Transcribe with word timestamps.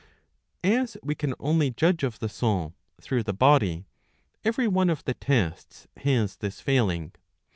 As 0.63 0.97
we 1.03 1.13
can 1.13 1.35
only 1.39 1.69
judge 1.69 2.01
of 2.03 2.17
the 2.17 2.27
soul 2.27 2.73
through 2.99 3.21
the 3.21 3.35
body, 3.35 3.85
every 4.43 4.67
one 4.67 4.89
of 4.89 5.03
the 5.03 5.13
tests 5.13 5.87
has 5.97 6.37
this 6.37 6.59
failing. 6.59 7.11